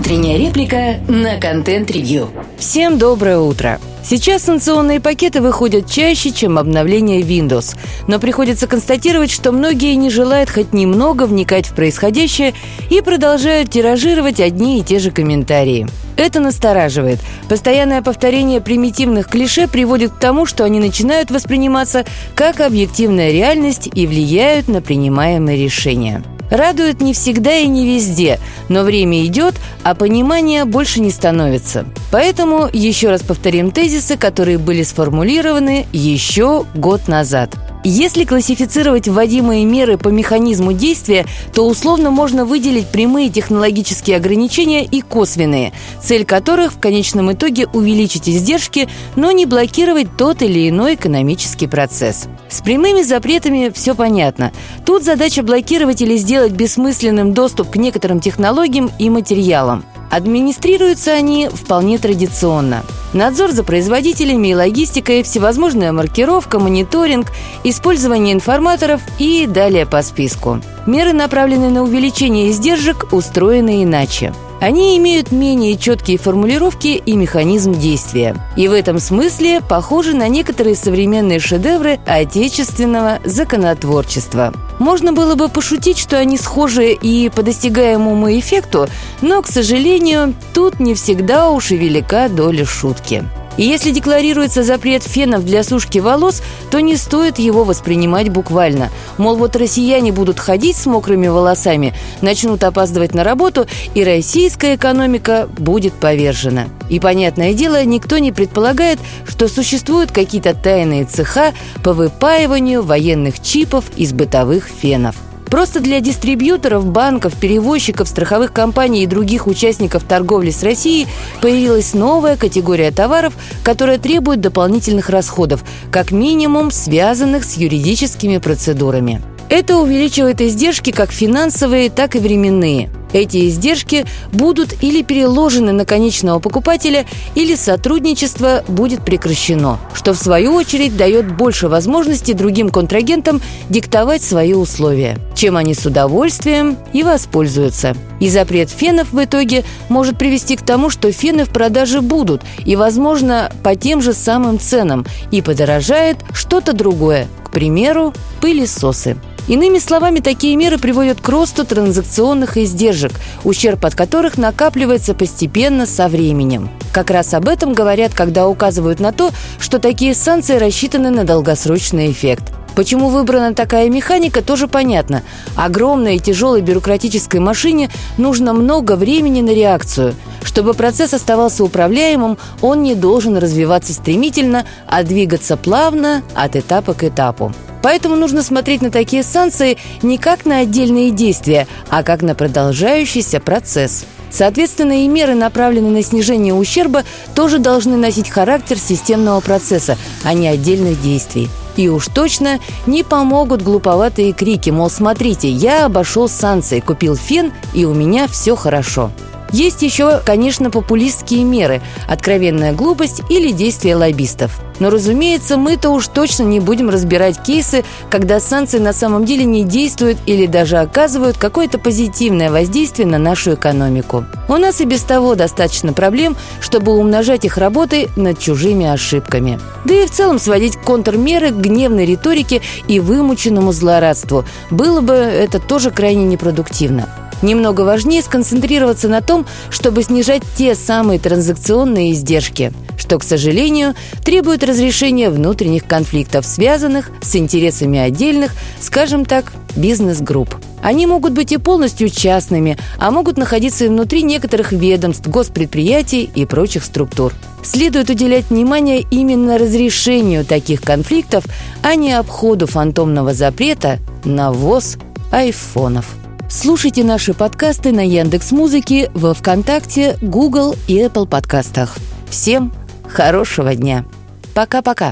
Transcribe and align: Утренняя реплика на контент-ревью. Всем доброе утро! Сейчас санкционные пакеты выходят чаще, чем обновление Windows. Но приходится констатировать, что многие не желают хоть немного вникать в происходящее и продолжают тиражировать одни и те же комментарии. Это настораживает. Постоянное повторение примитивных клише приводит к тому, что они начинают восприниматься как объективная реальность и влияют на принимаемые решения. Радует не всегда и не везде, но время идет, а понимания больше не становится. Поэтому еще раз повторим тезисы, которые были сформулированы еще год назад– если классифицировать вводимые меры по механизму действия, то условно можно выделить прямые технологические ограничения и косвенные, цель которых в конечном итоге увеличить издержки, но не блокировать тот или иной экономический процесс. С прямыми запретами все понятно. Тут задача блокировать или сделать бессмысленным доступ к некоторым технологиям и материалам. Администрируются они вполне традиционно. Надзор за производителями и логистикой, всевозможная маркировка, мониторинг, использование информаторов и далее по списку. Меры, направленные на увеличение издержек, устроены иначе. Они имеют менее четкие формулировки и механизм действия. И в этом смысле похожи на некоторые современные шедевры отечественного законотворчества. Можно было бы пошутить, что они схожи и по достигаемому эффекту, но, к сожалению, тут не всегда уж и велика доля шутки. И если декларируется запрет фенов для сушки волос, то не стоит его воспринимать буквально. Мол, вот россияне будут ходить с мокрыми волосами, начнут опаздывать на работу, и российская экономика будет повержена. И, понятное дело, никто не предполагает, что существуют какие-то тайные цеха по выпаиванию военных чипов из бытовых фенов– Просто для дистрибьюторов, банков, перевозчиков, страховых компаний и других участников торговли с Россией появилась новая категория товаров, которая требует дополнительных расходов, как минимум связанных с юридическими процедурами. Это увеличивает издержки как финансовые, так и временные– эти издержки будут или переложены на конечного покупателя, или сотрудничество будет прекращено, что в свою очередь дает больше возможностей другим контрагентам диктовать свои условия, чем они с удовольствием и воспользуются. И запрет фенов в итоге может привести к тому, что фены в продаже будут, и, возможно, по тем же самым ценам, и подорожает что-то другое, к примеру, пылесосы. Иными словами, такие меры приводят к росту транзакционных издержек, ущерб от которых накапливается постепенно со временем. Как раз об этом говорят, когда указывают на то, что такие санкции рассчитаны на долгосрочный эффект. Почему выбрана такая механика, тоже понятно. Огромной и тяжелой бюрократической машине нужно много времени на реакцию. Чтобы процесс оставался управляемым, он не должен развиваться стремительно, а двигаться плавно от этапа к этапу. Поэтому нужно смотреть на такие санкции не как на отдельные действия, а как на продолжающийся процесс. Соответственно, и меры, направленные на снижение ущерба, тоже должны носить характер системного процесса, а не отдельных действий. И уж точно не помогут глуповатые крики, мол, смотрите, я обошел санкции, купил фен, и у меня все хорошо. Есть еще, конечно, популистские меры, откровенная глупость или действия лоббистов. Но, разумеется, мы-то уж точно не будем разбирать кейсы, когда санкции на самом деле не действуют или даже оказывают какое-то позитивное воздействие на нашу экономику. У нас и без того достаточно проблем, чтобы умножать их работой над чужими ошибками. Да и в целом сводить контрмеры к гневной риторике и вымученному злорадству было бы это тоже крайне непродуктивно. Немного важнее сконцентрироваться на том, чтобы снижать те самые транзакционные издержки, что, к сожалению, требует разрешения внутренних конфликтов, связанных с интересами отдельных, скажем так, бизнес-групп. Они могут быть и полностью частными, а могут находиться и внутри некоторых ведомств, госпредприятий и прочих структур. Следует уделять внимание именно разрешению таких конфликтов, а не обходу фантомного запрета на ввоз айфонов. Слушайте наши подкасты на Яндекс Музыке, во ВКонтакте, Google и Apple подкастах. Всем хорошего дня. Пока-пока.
Утренняя 0.00 0.38
реплика 0.38 0.94
на 1.08 1.38
контент-ревью. 1.38 2.30
Всем 2.56 2.96
доброе 2.96 3.38
утро! 3.38 3.78
Сейчас 4.02 4.44
санкционные 4.44 4.98
пакеты 4.98 5.42
выходят 5.42 5.90
чаще, 5.90 6.30
чем 6.30 6.58
обновление 6.58 7.20
Windows. 7.20 7.76
Но 8.08 8.18
приходится 8.18 8.66
констатировать, 8.66 9.30
что 9.30 9.52
многие 9.52 9.94
не 9.96 10.08
желают 10.08 10.48
хоть 10.48 10.72
немного 10.72 11.26
вникать 11.26 11.66
в 11.66 11.74
происходящее 11.74 12.54
и 12.88 13.02
продолжают 13.02 13.68
тиражировать 13.68 14.40
одни 14.40 14.80
и 14.80 14.82
те 14.82 15.00
же 15.00 15.10
комментарии. 15.10 15.86
Это 16.16 16.40
настораживает. 16.40 17.18
Постоянное 17.50 18.00
повторение 18.00 18.62
примитивных 18.62 19.28
клише 19.28 19.68
приводит 19.68 20.12
к 20.12 20.18
тому, 20.18 20.46
что 20.46 20.64
они 20.64 20.80
начинают 20.80 21.30
восприниматься 21.30 22.06
как 22.34 22.60
объективная 22.62 23.32
реальность 23.32 23.90
и 23.94 24.06
влияют 24.06 24.66
на 24.66 24.80
принимаемые 24.80 25.62
решения. 25.62 26.24
Радует 26.50 27.00
не 27.00 27.12
всегда 27.12 27.56
и 27.56 27.66
не 27.66 27.86
везде, 27.86 28.38
но 28.68 28.82
время 28.82 29.24
идет, 29.24 29.54
а 29.82 29.94
понимания 29.94 30.64
больше 30.64 31.00
не 31.00 31.10
становится. 31.10 31.86
Поэтому 32.10 32.68
еще 32.72 33.08
раз 33.10 33.22
повторим 33.22 33.70
тезисы, 33.70 34.16
которые 34.16 34.58
были 34.58 34.82
сформулированы 34.82 35.86
еще 35.92 36.64
год 36.74 37.08
назад– 37.08 37.54
если 37.88 38.24
классифицировать 38.24 39.08
вводимые 39.08 39.64
меры 39.64 39.96
по 39.96 40.08
механизму 40.08 40.72
действия, 40.72 41.26
то 41.54 41.66
условно 41.66 42.10
можно 42.10 42.44
выделить 42.44 42.88
прямые 42.88 43.30
технологические 43.30 44.16
ограничения 44.16 44.84
и 44.84 45.00
косвенные, 45.00 45.72
цель 46.02 46.24
которых 46.24 46.74
в 46.74 46.80
конечном 46.80 47.32
итоге 47.32 47.66
увеличить 47.68 48.28
издержки, 48.28 48.88
но 49.16 49.32
не 49.32 49.46
блокировать 49.46 50.16
тот 50.16 50.42
или 50.42 50.68
иной 50.68 50.94
экономический 50.94 51.66
процесс. 51.66 52.26
С 52.48 52.60
прямыми 52.60 53.02
запретами 53.02 53.70
все 53.74 53.94
понятно. 53.94 54.52
Тут 54.84 55.02
задача 55.02 55.42
блокировать 55.42 56.02
или 56.02 56.16
сделать 56.16 56.52
бессмысленным 56.52 57.32
доступ 57.32 57.70
к 57.70 57.76
некоторым 57.76 58.20
технологиям 58.20 58.90
и 58.98 59.08
материалам. 59.08 59.84
Администрируются 60.10 61.12
они 61.12 61.48
вполне 61.48 61.98
традиционно. 61.98 62.84
Надзор 63.12 63.50
за 63.50 63.64
производителями 63.64 64.48
и 64.48 64.54
логистикой, 64.54 65.22
всевозможная 65.22 65.92
маркировка, 65.92 66.58
мониторинг, 66.58 67.32
использование 67.64 68.32
информаторов 68.32 69.00
и 69.18 69.46
далее 69.46 69.84
по 69.84 70.02
списку. 70.02 70.60
Меры, 70.86 71.12
направленные 71.12 71.70
на 71.70 71.82
увеличение 71.82 72.50
издержек, 72.50 73.12
устроены 73.12 73.82
иначе. 73.82 74.32
Они 74.60 74.98
имеют 74.98 75.32
менее 75.32 75.78
четкие 75.78 76.18
формулировки 76.18 76.88
и 76.88 77.16
механизм 77.16 77.72
действия. 77.72 78.36
И 78.56 78.68
в 78.68 78.72
этом 78.72 78.98
смысле 78.98 79.62
похожи 79.62 80.14
на 80.14 80.28
некоторые 80.28 80.76
современные 80.76 81.40
шедевры 81.40 81.98
отечественного 82.06 83.20
законотворчества. 83.24 84.52
Можно 84.78 85.14
было 85.14 85.34
бы 85.34 85.48
пошутить, 85.48 85.98
что 85.98 86.18
они 86.18 86.36
схожи 86.36 86.92
и 86.92 87.30
по 87.30 87.42
достигаемому 87.42 88.38
эффекту, 88.38 88.86
но, 89.22 89.40
к 89.40 89.46
сожалению, 89.46 90.34
тут 90.52 90.78
не 90.78 90.94
всегда 90.94 91.50
уж 91.50 91.70
и 91.70 91.76
велика 91.76 92.28
доля 92.28 92.66
шутки. 92.66 93.24
И 93.56 93.64
если 93.64 93.90
декларируется 93.90 94.62
запрет 94.62 95.02
фенов 95.02 95.44
для 95.44 95.62
сушки 95.64 95.98
волос, 95.98 96.42
то 96.70 96.80
не 96.80 96.96
стоит 96.96 97.38
его 97.38 97.64
воспринимать 97.64 98.28
буквально. 98.28 98.90
Мол, 99.18 99.36
вот 99.36 99.56
россияне 99.56 100.12
будут 100.12 100.38
ходить 100.38 100.76
с 100.76 100.86
мокрыми 100.86 101.28
волосами, 101.28 101.94
начнут 102.22 102.64
опаздывать 102.64 103.14
на 103.14 103.24
работу, 103.24 103.66
и 103.94 104.04
российская 104.04 104.76
экономика 104.76 105.48
будет 105.58 105.94
повержена. 105.94 106.66
И, 106.88 107.00
понятное 107.00 107.54
дело, 107.54 107.84
никто 107.84 108.18
не 108.18 108.32
предполагает, 108.32 108.98
что 109.28 109.48
существуют 109.48 110.12
какие-то 110.12 110.54
тайные 110.54 111.04
цеха 111.04 111.52
по 111.82 111.92
выпаиванию 111.92 112.82
военных 112.82 113.40
чипов 113.40 113.84
из 113.96 114.12
бытовых 114.12 114.68
фенов– 114.68 115.16
Просто 115.50 115.80
для 115.80 116.00
дистрибьюторов, 116.00 116.86
банков, 116.86 117.34
перевозчиков, 117.34 118.08
страховых 118.08 118.52
компаний 118.52 119.02
и 119.02 119.06
других 119.06 119.48
участников 119.48 120.04
торговли 120.04 120.50
с 120.50 120.62
Россией 120.62 121.08
появилась 121.40 121.92
новая 121.92 122.36
категория 122.36 122.92
товаров, 122.92 123.34
которая 123.64 123.98
требует 123.98 124.40
дополнительных 124.40 125.10
расходов, 125.10 125.64
как 125.90 126.12
минимум 126.12 126.70
связанных 126.70 127.44
с 127.44 127.56
юридическими 127.56 128.38
процедурами. 128.38 129.20
Это 129.48 129.76
увеличивает 129.76 130.40
издержки 130.40 130.92
как 130.92 131.10
финансовые, 131.10 131.90
так 131.90 132.14
и 132.14 132.20
временные– 132.20 132.88
эти 133.12 133.48
издержки 133.48 134.06
будут 134.32 134.82
или 134.82 135.02
переложены 135.02 135.72
на 135.72 135.84
конечного 135.84 136.38
покупателя, 136.38 137.06
или 137.34 137.54
сотрудничество 137.54 138.64
будет 138.68 139.04
прекращено, 139.04 139.78
что 139.94 140.12
в 140.12 140.18
свою 140.18 140.54
очередь 140.54 140.96
дает 140.96 141.34
больше 141.36 141.68
возможностей 141.68 142.34
другим 142.34 142.70
контрагентам 142.70 143.40
диктовать 143.68 144.22
свои 144.22 144.54
условия, 144.54 145.18
чем 145.34 145.56
они 145.56 145.74
с 145.74 145.86
удовольствием 145.86 146.76
и 146.92 147.02
воспользуются. 147.02 147.96
И 148.20 148.28
запрет 148.28 148.70
фенов 148.70 149.12
в 149.12 149.24
итоге 149.24 149.64
может 149.88 150.18
привести 150.18 150.56
к 150.56 150.62
тому, 150.62 150.90
что 150.90 151.10
фены 151.10 151.44
в 151.44 151.50
продаже 151.50 152.00
будут, 152.00 152.42
и, 152.64 152.76
возможно, 152.76 153.50
по 153.62 153.74
тем 153.76 154.02
же 154.02 154.12
самым 154.12 154.58
ценам, 154.58 155.06
и 155.30 155.42
подорожает 155.42 156.18
что-то 156.32 156.72
другое, 156.72 157.28
к 157.44 157.50
примеру, 157.50 158.12
пылесосы. 158.40 159.16
Иными 159.48 159.78
словами, 159.78 160.20
такие 160.20 160.56
меры 160.56 160.78
приводят 160.78 161.20
к 161.20 161.28
росту 161.28 161.64
транзакционных 161.64 162.56
издержек, 162.56 163.12
ущерб 163.44 163.84
от 163.84 163.94
которых 163.94 164.38
накапливается 164.38 165.14
постепенно 165.14 165.86
со 165.86 166.08
временем. 166.08 166.70
Как 166.92 167.10
раз 167.10 167.34
об 167.34 167.48
этом 167.48 167.72
говорят, 167.72 168.14
когда 168.14 168.46
указывают 168.46 169.00
на 169.00 169.12
то, 169.12 169.30
что 169.58 169.78
такие 169.78 170.14
санкции 170.14 170.56
рассчитаны 170.56 171.10
на 171.10 171.24
долгосрочный 171.24 172.10
эффект. 172.10 172.44
Почему 172.74 173.08
выбрана 173.08 173.54
такая 173.54 173.88
механика, 173.88 174.42
тоже 174.42 174.68
понятно. 174.68 175.22
Огромной 175.56 176.16
и 176.16 176.20
тяжелой 176.20 176.60
бюрократической 176.60 177.40
машине 177.40 177.90
нужно 178.16 178.52
много 178.52 178.96
времени 178.96 179.40
на 179.40 179.50
реакцию. 179.50 180.14
Чтобы 180.42 180.74
процесс 180.74 181.12
оставался 181.12 181.64
управляемым, 181.64 182.38
он 182.62 182.82
не 182.82 182.94
должен 182.94 183.36
развиваться 183.36 183.92
стремительно, 183.92 184.64
а 184.86 185.02
двигаться 185.02 185.56
плавно 185.56 186.22
от 186.34 186.56
этапа 186.56 186.94
к 186.94 187.04
этапу. 187.04 187.52
Поэтому 187.82 188.16
нужно 188.16 188.42
смотреть 188.42 188.82
на 188.82 188.90
такие 188.90 189.22
санкции 189.22 189.78
не 190.02 190.18
как 190.18 190.44
на 190.44 190.58
отдельные 190.58 191.10
действия, 191.10 191.66
а 191.88 192.02
как 192.02 192.22
на 192.22 192.34
продолжающийся 192.34 193.40
процесс. 193.40 194.04
Соответственно, 194.30 195.04
и 195.04 195.08
меры, 195.08 195.34
направленные 195.34 195.90
на 195.90 196.02
снижение 196.02 196.54
ущерба, 196.54 197.02
тоже 197.34 197.58
должны 197.58 197.96
носить 197.96 198.30
характер 198.30 198.78
системного 198.78 199.40
процесса, 199.40 199.96
а 200.22 200.34
не 200.34 200.46
отдельных 200.48 201.02
действий. 201.02 201.50
И 201.76 201.88
уж 201.88 202.06
точно 202.08 202.60
не 202.86 203.02
помогут 203.02 203.62
глуповатые 203.62 204.32
крики, 204.32 204.70
мол, 204.70 204.90
смотрите, 204.90 205.48
я 205.48 205.86
обошел 205.86 206.28
санкции, 206.28 206.80
купил 206.80 207.16
фен, 207.16 207.52
и 207.74 207.84
у 207.84 207.94
меня 207.94 208.28
все 208.28 208.54
хорошо. 208.54 209.10
Есть 209.52 209.82
еще, 209.82 210.20
конечно, 210.24 210.70
популистские 210.70 211.44
меры, 211.44 211.82
откровенная 212.08 212.72
глупость 212.72 213.22
или 213.28 213.50
действия 213.50 213.96
лоббистов. 213.96 214.60
Но, 214.78 214.88
разумеется, 214.88 215.56
мы-то 215.58 215.90
уж 215.90 216.08
точно 216.08 216.44
не 216.44 216.58
будем 216.58 216.88
разбирать 216.88 217.42
кейсы, 217.42 217.84
когда 218.08 218.40
санкции 218.40 218.78
на 218.78 218.92
самом 218.92 219.26
деле 219.26 219.44
не 219.44 219.62
действуют 219.62 220.18
или 220.26 220.46
даже 220.46 220.78
оказывают 220.78 221.36
какое-то 221.36 221.78
позитивное 221.78 222.50
воздействие 222.50 223.06
на 223.06 223.18
нашу 223.18 223.54
экономику. 223.54 224.24
У 224.48 224.56
нас 224.56 224.80
и 224.80 224.84
без 224.84 225.02
того 225.02 225.34
достаточно 225.34 225.92
проблем, 225.92 226.36
чтобы 226.60 226.92
умножать 226.92 227.44
их 227.44 227.58
работой 227.58 228.08
над 228.16 228.38
чужими 228.38 228.86
ошибками. 228.86 229.60
Да 229.84 229.94
и 229.94 230.06
в 230.06 230.10
целом 230.10 230.38
сводить 230.38 230.76
контрмеры 230.76 231.50
к 231.50 231.56
гневной 231.56 232.06
риторике 232.06 232.62
и 232.88 233.00
вымученному 233.00 233.72
злорадству 233.72 234.44
было 234.70 235.02
бы 235.02 235.12
это 235.14 235.58
тоже 235.58 235.90
крайне 235.90 236.24
непродуктивно. 236.24 237.08
Немного 237.42 237.82
важнее 237.82 238.22
сконцентрироваться 238.22 239.08
на 239.08 239.22
том, 239.22 239.46
чтобы 239.70 240.02
снижать 240.02 240.42
те 240.56 240.74
самые 240.74 241.18
транзакционные 241.18 242.12
издержки, 242.12 242.72
что, 242.98 243.18
к 243.18 243.24
сожалению, 243.24 243.94
требует 244.24 244.62
разрешения 244.62 245.30
внутренних 245.30 245.86
конфликтов, 245.86 246.44
связанных 246.44 247.10
с 247.22 247.36
интересами 247.36 247.98
отдельных, 247.98 248.52
скажем 248.80 249.24
так, 249.24 249.52
бизнес-групп. 249.74 250.56
Они 250.82 251.06
могут 251.06 251.32
быть 251.32 251.52
и 251.52 251.58
полностью 251.58 252.08
частными, 252.08 252.78
а 252.98 253.10
могут 253.10 253.36
находиться 253.36 253.84
и 253.84 253.88
внутри 253.88 254.22
некоторых 254.22 254.72
ведомств, 254.72 255.26
госпредприятий 255.28 256.30
и 256.34 256.46
прочих 256.46 256.84
структур. 256.84 257.34
Следует 257.62 258.08
уделять 258.08 258.48
внимание 258.50 259.04
именно 259.10 259.58
разрешению 259.58 260.44
таких 260.44 260.80
конфликтов, 260.80 261.44
а 261.82 261.94
не 261.94 262.12
обходу 262.12 262.66
фантомного 262.66 263.34
запрета 263.34 263.98
на 264.24 264.52
ввоз 264.52 264.96
айфонов. 265.30 266.06
Слушайте 266.52 267.04
наши 267.04 267.32
подкасты 267.32 267.92
на 267.92 268.04
Яндекс 268.04 268.50
Музыке, 268.50 269.08
во 269.14 269.34
ВКонтакте, 269.34 270.18
Google 270.20 270.74
и 270.88 270.98
Apple 271.00 271.28
подкастах. 271.28 271.96
Всем 272.28 272.72
хорошего 273.08 273.72
дня. 273.76 274.04
Пока-пока. 274.52 275.08